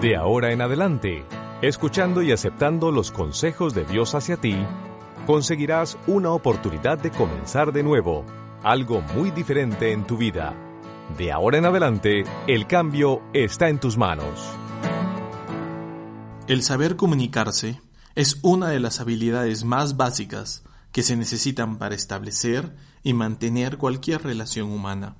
De 0.00 0.16
ahora 0.16 0.50
en 0.50 0.62
adelante, 0.62 1.26
escuchando 1.60 2.22
y 2.22 2.32
aceptando 2.32 2.90
los 2.90 3.10
consejos 3.10 3.74
de 3.74 3.84
Dios 3.84 4.14
hacia 4.14 4.38
ti, 4.38 4.56
conseguirás 5.26 5.98
una 6.06 6.30
oportunidad 6.30 6.96
de 6.98 7.10
comenzar 7.10 7.70
de 7.70 7.82
nuevo, 7.82 8.24
algo 8.62 9.02
muy 9.14 9.30
diferente 9.30 9.92
en 9.92 10.06
tu 10.06 10.16
vida. 10.16 10.54
De 11.18 11.30
ahora 11.30 11.58
en 11.58 11.66
adelante, 11.66 12.24
el 12.46 12.66
cambio 12.66 13.20
está 13.34 13.68
en 13.68 13.78
tus 13.78 13.98
manos. 13.98 14.40
El 16.46 16.62
saber 16.62 16.96
comunicarse 16.96 17.78
es 18.14 18.38
una 18.40 18.68
de 18.68 18.80
las 18.80 19.00
habilidades 19.00 19.64
más 19.64 19.98
básicas 19.98 20.64
que 20.92 21.02
se 21.02 21.14
necesitan 21.14 21.76
para 21.76 21.94
establecer 21.94 22.74
y 23.02 23.12
mantener 23.12 23.76
cualquier 23.76 24.22
relación 24.22 24.72
humana. 24.72 25.16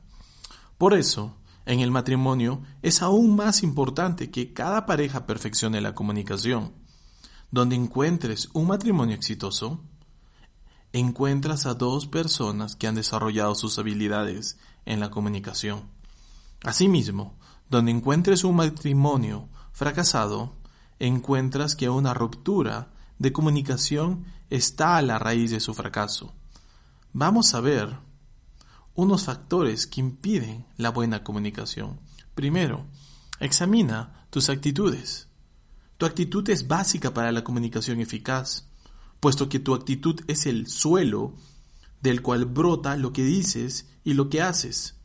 Por 0.79 0.95
eso, 0.95 1.37
en 1.67 1.81
el 1.81 1.91
matrimonio 1.91 2.63
es 2.83 3.03
aún 3.03 3.37
más 3.37 3.63
importante 3.63 4.31
que 4.31 4.53
cada 4.53 4.87
pareja 4.87 5.27
perfeccione 5.27 5.81
la 5.81 5.95
comunicación. 5.95 6.73
Donde 7.51 7.77
encuentres 7.77 8.49
un 8.53 8.69
matrimonio 8.69 9.15
exitoso, 9.15 9.81
encuentras 10.93 11.67
a 11.67 11.75
dos 11.75 12.07
personas 12.07 12.77
que 12.77 12.87
han 12.87 12.95
desarrollado 12.95 13.55
sus 13.55 13.79
habilidades 13.79 14.59
en 14.87 15.01
la 15.01 15.11
comunicación. 15.11 15.83
Asimismo, 16.63 17.39
donde 17.69 17.93
encuentres 17.93 18.45
un 18.45 18.57
matrimonio 18.57 19.49
fracasado, 19.73 20.55
encuentras 20.99 21.77
que 21.77 21.89
una 21.89 22.15
ruptura 22.15 22.91
de 23.19 23.33
comunicación 23.33 24.25
está 24.51 24.97
a 24.97 25.03
la 25.03 25.19
raíz 25.19 25.51
de 25.51 25.61
su 25.61 25.75
fracaso. 25.75 26.33
Vamos 27.13 27.55
a 27.55 27.61
ver 27.61 27.99
unos 29.01 29.25
factores 29.25 29.87
que 29.87 30.01
impiden 30.01 30.67
la 30.77 30.91
buena 30.91 31.25
comunicación. 31.25 32.01
Primero, 32.35 32.85
examina 33.41 34.27
tus 34.29 34.51
actitudes. 34.51 35.29
Tu 35.97 36.05
actitud 36.05 36.49
es 36.51 36.69
básica 36.69 37.15
para 37.15 37.33
la 37.33 37.43
comunicación 37.43 38.01
eficaz, 38.01 38.69
puesto 39.19 39.49
que 39.49 39.59
tu 39.59 39.75
actitud 39.75 40.21
es 40.29 40.45
el 40.45 40.69
suelo 40.69 41.35
del 42.03 42.21
cual 42.21 42.45
brota 42.45 42.97
lo 42.97 43.13
que 43.13 43.25
dices 43.25 43.89
y 44.05 44.13
lo 44.13 44.29
que 44.29 44.43
haces. 44.43 44.97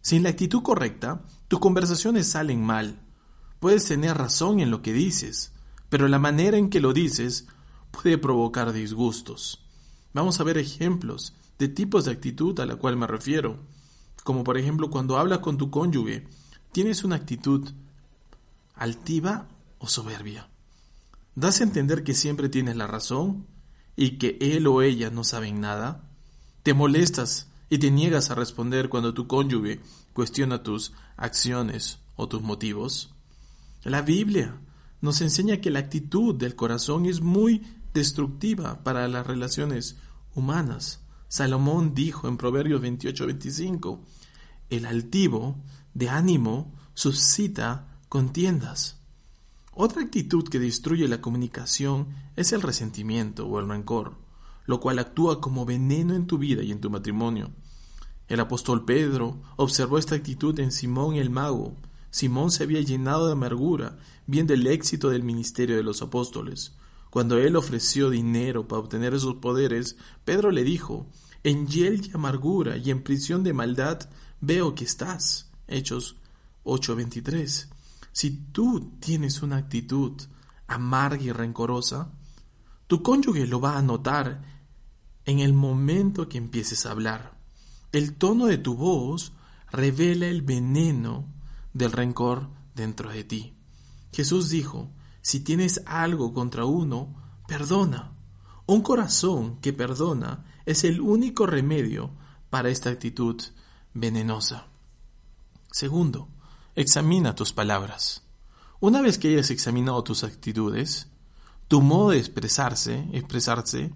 Sin 0.00 0.22
la 0.22 0.30
actitud 0.30 0.62
correcta, 0.62 1.22
tus 1.48 1.60
conversaciones 1.60 2.26
salen 2.28 2.64
mal. 2.64 3.02
Puedes 3.60 3.84
tener 3.84 4.16
razón 4.16 4.60
en 4.60 4.70
lo 4.70 4.80
que 4.80 4.94
dices, 4.94 5.52
pero 5.90 6.08
la 6.08 6.18
manera 6.18 6.56
en 6.56 6.70
que 6.70 6.80
lo 6.80 6.94
dices 6.94 7.46
puede 7.90 8.16
provocar 8.16 8.72
disgustos. 8.72 9.62
Vamos 10.14 10.40
a 10.40 10.44
ver 10.44 10.56
ejemplos 10.56 11.34
de 11.62 11.68
tipos 11.68 12.06
de 12.06 12.10
actitud 12.10 12.58
a 12.58 12.66
la 12.66 12.74
cual 12.74 12.96
me 12.96 13.06
refiero, 13.06 13.56
como 14.24 14.42
por 14.42 14.58
ejemplo 14.58 14.90
cuando 14.90 15.16
hablas 15.16 15.38
con 15.38 15.58
tu 15.58 15.70
cónyuge, 15.70 16.26
tienes 16.72 17.04
una 17.04 17.14
actitud 17.14 17.70
altiva 18.74 19.46
o 19.78 19.86
soberbia. 19.86 20.48
¿Das 21.36 21.60
a 21.60 21.62
entender 21.62 22.02
que 22.02 22.14
siempre 22.14 22.48
tienes 22.48 22.74
la 22.74 22.88
razón 22.88 23.46
y 23.94 24.18
que 24.18 24.38
él 24.40 24.66
o 24.66 24.82
ella 24.82 25.10
no 25.10 25.22
saben 25.22 25.60
nada? 25.60 26.10
¿Te 26.64 26.74
molestas 26.74 27.48
y 27.70 27.78
te 27.78 27.92
niegas 27.92 28.32
a 28.32 28.34
responder 28.34 28.88
cuando 28.88 29.14
tu 29.14 29.28
cónyuge 29.28 29.80
cuestiona 30.14 30.64
tus 30.64 30.92
acciones 31.16 32.00
o 32.16 32.26
tus 32.26 32.42
motivos? 32.42 33.14
La 33.84 34.02
Biblia 34.02 34.58
nos 35.00 35.20
enseña 35.20 35.60
que 35.60 35.70
la 35.70 35.78
actitud 35.78 36.34
del 36.34 36.56
corazón 36.56 37.06
es 37.06 37.20
muy 37.20 37.62
destructiva 37.94 38.82
para 38.82 39.06
las 39.06 39.24
relaciones 39.24 39.96
humanas. 40.34 41.01
Salomón 41.32 41.94
dijo 41.94 42.28
en 42.28 42.36
Proverbios 42.36 42.82
28-25, 42.82 44.00
el 44.68 44.84
altivo 44.84 45.56
de 45.94 46.10
ánimo 46.10 46.74
suscita 46.92 47.96
contiendas. 48.10 49.00
Otra 49.72 50.02
actitud 50.02 50.46
que 50.46 50.58
destruye 50.58 51.08
la 51.08 51.22
comunicación 51.22 52.08
es 52.36 52.52
el 52.52 52.60
resentimiento 52.60 53.46
o 53.46 53.58
el 53.60 53.66
rencor, 53.66 54.18
lo 54.66 54.78
cual 54.78 54.98
actúa 54.98 55.40
como 55.40 55.64
veneno 55.64 56.14
en 56.14 56.26
tu 56.26 56.36
vida 56.36 56.62
y 56.62 56.70
en 56.70 56.82
tu 56.82 56.90
matrimonio. 56.90 57.50
El 58.28 58.38
apóstol 58.38 58.84
Pedro 58.84 59.40
observó 59.56 59.96
esta 59.96 60.14
actitud 60.14 60.60
en 60.60 60.70
Simón 60.70 61.14
el 61.14 61.30
mago. 61.30 61.78
Simón 62.10 62.50
se 62.50 62.64
había 62.64 62.82
llenado 62.82 63.28
de 63.28 63.32
amargura, 63.32 63.96
viendo 64.26 64.52
el 64.52 64.66
éxito 64.66 65.08
del 65.08 65.22
ministerio 65.22 65.76
de 65.76 65.82
los 65.82 66.02
apóstoles. 66.02 66.74
Cuando 67.12 67.36
él 67.36 67.56
ofreció 67.56 68.08
dinero 68.08 68.66
para 68.66 68.80
obtener 68.80 69.12
esos 69.12 69.34
poderes, 69.34 69.98
Pedro 70.24 70.50
le 70.50 70.64
dijo, 70.64 71.06
en 71.44 71.66
hiel 71.66 72.06
y 72.06 72.14
amargura 72.14 72.76
y 72.76 72.90
en 72.90 73.02
prisión 73.02 73.42
de 73.42 73.52
maldad 73.52 74.08
veo 74.40 74.74
que 74.74 74.84
estás. 74.84 75.50
Hechos 75.66 76.16
8:23. 76.64 77.68
Si 78.12 78.30
tú 78.52 78.92
tienes 79.00 79.42
una 79.42 79.56
actitud 79.56 80.20
amarga 80.66 81.22
y 81.22 81.32
rencorosa, 81.32 82.12
tu 82.86 83.02
cónyuge 83.02 83.46
lo 83.46 83.60
va 83.60 83.78
a 83.78 83.82
notar 83.82 84.42
en 85.24 85.38
el 85.38 85.52
momento 85.52 86.28
que 86.28 86.38
empieces 86.38 86.84
a 86.84 86.90
hablar. 86.90 87.38
El 87.92 88.14
tono 88.14 88.46
de 88.46 88.58
tu 88.58 88.74
voz 88.74 89.32
revela 89.70 90.26
el 90.26 90.42
veneno 90.42 91.26
del 91.72 91.92
rencor 91.92 92.48
dentro 92.74 93.10
de 93.10 93.24
ti. 93.24 93.54
Jesús 94.12 94.50
dijo, 94.50 94.90
si 95.22 95.40
tienes 95.40 95.82
algo 95.86 96.34
contra 96.34 96.64
uno, 96.64 97.14
perdona. 97.46 98.12
Un 98.66 98.82
corazón 98.82 99.58
que 99.60 99.72
perdona 99.72 100.44
es 100.66 100.84
el 100.84 101.00
único 101.00 101.46
remedio 101.46 102.10
para 102.50 102.68
esta 102.68 102.90
actitud 102.90 103.42
venenosa. 103.92 104.66
Segundo, 105.70 106.28
examina 106.74 107.34
tus 107.34 107.52
palabras. 107.52 108.22
Una 108.78 109.00
vez 109.00 109.18
que 109.18 109.28
hayas 109.28 109.50
examinado 109.50 110.02
tus 110.04 110.22
actitudes, 110.22 111.08
tu 111.68 111.80
modo 111.80 112.10
de 112.10 112.18
expresarse, 112.18 113.08
expresarse, 113.12 113.92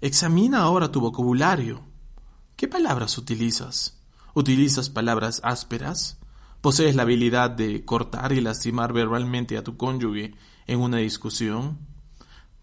examina 0.00 0.60
ahora 0.60 0.92
tu 0.92 1.00
vocabulario. 1.00 1.82
¿Qué 2.56 2.68
palabras 2.68 3.16
utilizas? 3.18 3.98
¿Utilizas 4.34 4.90
palabras 4.90 5.40
ásperas? 5.42 6.18
¿Posees 6.60 6.94
la 6.94 7.02
habilidad 7.02 7.50
de 7.50 7.84
cortar 7.84 8.32
y 8.32 8.40
lastimar 8.40 8.92
verbalmente 8.92 9.56
a 9.56 9.64
tu 9.64 9.76
cónyuge 9.76 10.34
en 10.66 10.80
una 10.80 10.98
discusión? 10.98 11.78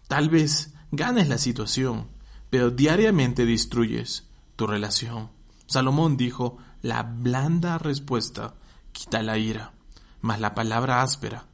Tal 0.08 0.30
vez 0.30 0.74
ganes 0.90 1.28
la 1.28 1.38
situación, 1.38 2.08
pero 2.50 2.70
diariamente 2.70 3.46
destruyes 3.46 4.28
tu 4.56 4.66
relación. 4.66 5.30
Salomón 5.66 6.16
dijo, 6.16 6.58
la 6.82 7.02
blanda 7.02 7.78
respuesta 7.78 8.54
quita 8.92 9.22
la 9.22 9.38
ira, 9.38 9.72
mas 10.20 10.40
la 10.40 10.54
palabra 10.54 11.02
áspera 11.02 11.46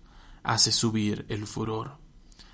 hace 0.42 0.72
subir 0.72 1.26
el 1.28 1.47
furor. 1.47 1.98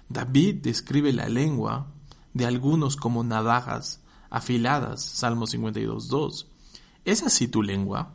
David 0.09 0.57
describe 0.63 1.13
la 1.13 1.29
lengua 1.29 1.87
de 2.35 2.47
algunos 2.47 2.97
como 2.97 3.23
navajas 3.25 4.01
afiladas, 4.31 5.03
Salmo 5.03 5.47
52.2. 5.47 6.47
¿Es 7.05 7.23
así 7.23 7.49
tu 7.49 7.63
lengua? 7.63 8.15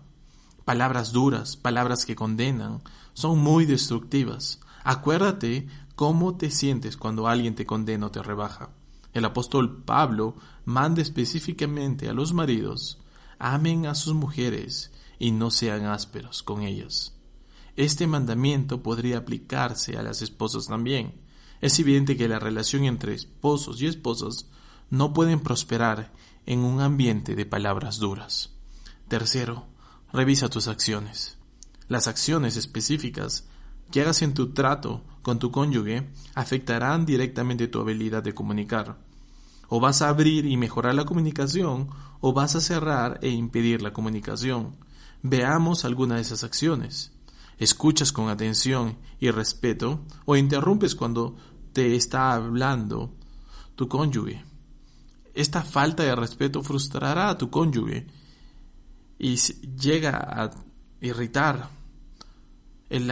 Palabras 0.66 1.12
duras, 1.12 1.56
palabras 1.56 2.06
que 2.06 2.16
condenan, 2.16 2.82
son 3.14 3.40
muy 3.40 3.66
destructivas. 3.66 4.60
Acuérdate 4.84 5.68
cómo 5.98 6.38
te 6.38 6.52
sientes 6.52 6.96
cuando 6.96 7.28
alguien 7.28 7.56
te 7.56 7.66
condena 7.66 8.06
o 8.06 8.12
te 8.12 8.22
rebaja. 8.22 8.70
El 9.14 9.26
apóstol 9.26 9.84
Pablo 9.84 10.36
manda 10.64 11.02
específicamente 11.02 12.08
a 12.08 12.14
los 12.14 12.34
maridos, 12.34 13.00
amen 13.40 13.88
a 13.88 13.96
sus 13.96 14.14
mujeres 14.14 14.94
y 15.18 15.32
no 15.32 15.50
sean 15.50 15.86
ásperos 15.86 16.44
con 16.44 16.62
ellas. 16.62 17.18
Este 17.76 18.06
mandamiento 18.06 18.84
podría 18.84 19.18
aplicarse 19.18 19.98
a 19.98 20.04
las 20.04 20.22
esposas 20.22 20.68
también. 20.68 21.20
Es 21.62 21.80
evidente 21.80 22.16
que 22.16 22.28
la 22.28 22.38
relación 22.38 22.84
entre 22.86 23.16
esposos 23.16 23.82
y 23.82 23.88
esposas 23.88 24.52
no 24.92 25.14
pueden 25.14 25.40
prosperar 25.40 26.14
en 26.46 26.60
un 26.60 26.80
ambiente 26.80 27.36
de 27.36 27.48
palabras 27.48 27.98
duras. 27.98 28.52
Tercero, 29.08 29.66
Revisa 30.14 30.48
tus 30.48 30.68
acciones. 30.68 31.38
Las 31.90 32.08
acciones 32.08 32.56
específicas 32.56 33.46
que 33.92 34.02
hagas 34.02 34.22
en 34.22 34.34
tu 34.34 34.54
trato 34.54 35.04
con 35.22 35.40
tu 35.40 35.52
cónyuge 35.52 36.10
afectarán 36.36 37.06
directamente 37.06 37.68
tu 37.68 37.80
habilidad 37.80 38.24
de 38.24 38.34
comunicar. 38.34 38.98
O 39.70 39.80
vas 39.80 40.02
a 40.02 40.10
abrir 40.10 40.46
y 40.46 40.56
mejorar 40.56 40.96
la 40.96 41.06
comunicación 41.06 41.90
o 42.22 42.34
vas 42.34 42.56
a 42.56 42.62
cerrar 42.62 43.20
e 43.22 43.30
impedir 43.30 43.82
la 43.82 43.92
comunicación. 43.92 44.76
Veamos 45.24 45.84
alguna 45.84 46.16
de 46.16 46.22
esas 46.22 46.44
acciones. 46.44 47.12
Escuchas 47.58 48.12
con 48.12 48.30
atención 48.30 48.98
y 49.20 49.32
respeto 49.32 50.00
o 50.26 50.38
interrumpes 50.38 50.96
cuando 50.96 51.36
te 51.74 51.96
está 51.96 52.34
hablando 52.34 53.14
tu 53.76 53.88
cónyuge. 53.88 54.44
Esta 55.34 55.62
falta 55.64 56.04
de 56.04 56.16
respeto 56.16 56.64
frustrará 56.64 57.30
a 57.30 57.38
tu 57.38 57.50
cónyuge 57.50 58.08
y 59.20 59.36
llega 59.36 60.18
a 60.18 60.52
irritar. 61.02 61.70
El 62.90 63.12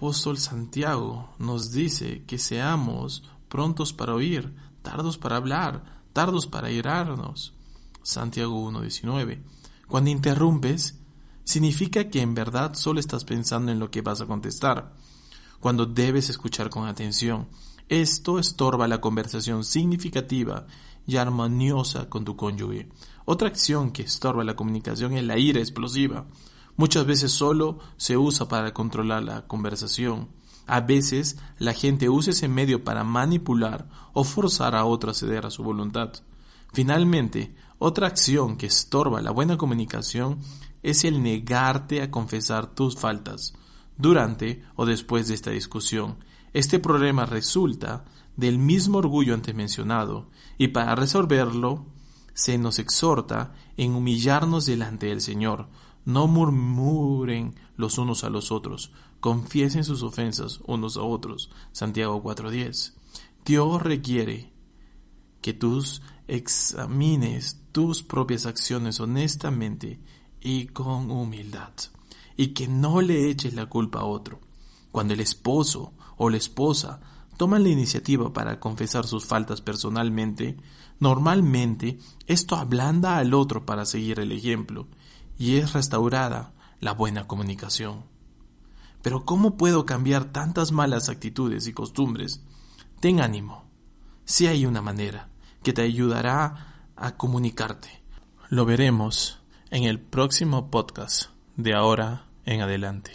apóstol 0.00 0.38
Santiago 0.38 1.28
nos 1.38 1.72
dice 1.72 2.24
que 2.26 2.38
seamos 2.38 3.22
prontos 3.50 3.92
para 3.92 4.14
oír, 4.14 4.50
tardos 4.80 5.18
para 5.18 5.36
hablar, 5.36 6.00
tardos 6.14 6.46
para 6.46 6.70
irarnos. 6.70 7.52
Santiago 8.02 8.66
1.19. 8.70 9.42
Cuando 9.86 10.08
interrumpes, 10.08 10.98
significa 11.44 12.08
que 12.08 12.22
en 12.22 12.32
verdad 12.32 12.72
solo 12.72 12.98
estás 12.98 13.26
pensando 13.26 13.72
en 13.72 13.78
lo 13.78 13.90
que 13.90 14.00
vas 14.00 14.22
a 14.22 14.26
contestar. 14.26 14.94
cuando 15.60 15.84
debes 15.84 16.30
escuchar 16.30 16.70
con 16.70 16.88
atención. 16.88 17.48
Esto 17.90 18.38
estorba 18.38 18.88
la 18.88 19.02
conversación 19.02 19.64
significativa 19.64 20.66
y 21.06 21.18
armoniosa 21.18 22.08
con 22.08 22.24
tu 22.24 22.36
cónyuge. 22.36 22.88
Otra 23.26 23.48
acción 23.48 23.90
que 23.90 24.04
estorba 24.04 24.44
la 24.44 24.56
comunicación 24.56 25.12
es 25.12 25.24
la 25.24 25.36
ira 25.36 25.60
explosiva. 25.60 26.24
Muchas 26.80 27.04
veces 27.04 27.30
solo 27.30 27.78
se 27.98 28.16
usa 28.16 28.48
para 28.48 28.72
controlar 28.72 29.22
la 29.22 29.46
conversación. 29.46 30.30
A 30.66 30.80
veces 30.80 31.36
la 31.58 31.74
gente 31.74 32.08
usa 32.08 32.30
ese 32.30 32.48
medio 32.48 32.84
para 32.84 33.04
manipular 33.04 33.86
o 34.14 34.24
forzar 34.24 34.74
a 34.74 34.86
otro 34.86 35.10
a 35.10 35.14
ceder 35.14 35.44
a 35.44 35.50
su 35.50 35.62
voluntad. 35.62 36.14
Finalmente, 36.72 37.54
otra 37.78 38.06
acción 38.06 38.56
que 38.56 38.64
estorba 38.64 39.20
la 39.20 39.30
buena 39.30 39.58
comunicación 39.58 40.38
es 40.82 41.04
el 41.04 41.22
negarte 41.22 42.00
a 42.00 42.10
confesar 42.10 42.74
tus 42.74 42.96
faltas 42.96 43.52
durante 43.98 44.64
o 44.74 44.86
después 44.86 45.28
de 45.28 45.34
esta 45.34 45.50
discusión. 45.50 46.16
Este 46.54 46.78
problema 46.78 47.26
resulta 47.26 48.06
del 48.36 48.58
mismo 48.58 48.96
orgullo 48.96 49.34
antes 49.34 49.54
mencionado 49.54 50.30
y 50.56 50.68
para 50.68 50.94
resolverlo 50.94 51.84
se 52.32 52.56
nos 52.56 52.78
exhorta 52.78 53.52
en 53.76 53.94
humillarnos 53.94 54.64
delante 54.64 55.08
del 55.08 55.20
Señor. 55.20 55.68
No 56.10 56.26
murmuren 56.26 57.54
los 57.76 57.96
unos 57.96 58.24
a 58.24 58.30
los 58.30 58.50
otros, 58.50 58.90
confiesen 59.20 59.84
sus 59.84 60.02
ofensas 60.02 60.60
unos 60.66 60.96
a 60.96 61.02
otros. 61.02 61.52
Santiago 61.70 62.20
4:10. 62.20 62.94
Dios 63.44 63.80
requiere 63.80 64.52
que 65.40 65.52
tú 65.52 65.84
examines 66.26 67.62
tus 67.70 68.02
propias 68.02 68.46
acciones 68.46 68.98
honestamente 68.98 70.00
y 70.40 70.66
con 70.66 71.12
humildad, 71.12 71.74
y 72.36 72.48
que 72.48 72.66
no 72.66 73.02
le 73.02 73.30
eches 73.30 73.54
la 73.54 73.66
culpa 73.66 74.00
a 74.00 74.04
otro. 74.04 74.40
Cuando 74.90 75.14
el 75.14 75.20
esposo 75.20 75.92
o 76.16 76.28
la 76.28 76.38
esposa 76.38 77.00
toman 77.36 77.62
la 77.62 77.68
iniciativa 77.68 78.32
para 78.32 78.58
confesar 78.58 79.06
sus 79.06 79.26
faltas 79.26 79.60
personalmente, 79.60 80.56
normalmente 80.98 82.00
esto 82.26 82.56
ablanda 82.56 83.16
al 83.16 83.32
otro 83.32 83.64
para 83.64 83.86
seguir 83.86 84.18
el 84.18 84.32
ejemplo, 84.32 84.88
y 85.40 85.56
es 85.56 85.72
restaurada 85.72 86.52
la 86.80 86.92
buena 86.92 87.26
comunicación. 87.26 88.04
Pero 89.00 89.24
¿cómo 89.24 89.56
puedo 89.56 89.86
cambiar 89.86 90.26
tantas 90.26 90.70
malas 90.70 91.08
actitudes 91.08 91.66
y 91.66 91.72
costumbres? 91.72 92.42
Ten 93.00 93.22
ánimo. 93.22 93.64
Si 94.26 94.46
hay 94.46 94.66
una 94.66 94.82
manera 94.82 95.30
que 95.62 95.72
te 95.72 95.80
ayudará 95.80 96.90
a 96.94 97.16
comunicarte. 97.16 97.88
Lo 98.50 98.66
veremos 98.66 99.40
en 99.70 99.84
el 99.84 99.98
próximo 99.98 100.70
podcast 100.70 101.30
de 101.56 101.72
ahora 101.72 102.26
en 102.44 102.60
adelante. 102.60 103.12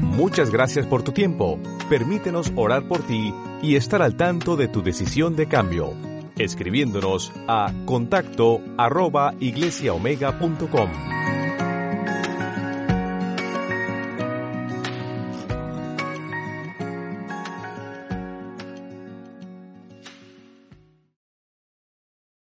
Muchas 0.00 0.50
gracias 0.50 0.86
por 0.86 1.02
tu 1.02 1.12
tiempo. 1.12 1.58
Permítenos 1.90 2.50
orar 2.56 2.88
por 2.88 3.02
ti 3.02 3.34
y 3.60 3.76
estar 3.76 4.00
al 4.00 4.16
tanto 4.16 4.56
de 4.56 4.68
tu 4.68 4.82
decisión 4.82 5.36
de 5.36 5.46
cambio, 5.46 5.92
escribiéndonos 6.38 7.32
a 7.48 7.72
contacto 7.84 8.60
arroba 8.76 9.34
iglesiaomega.com. 9.40 11.15